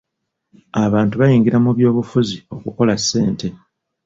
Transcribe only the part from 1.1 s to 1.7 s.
bayingira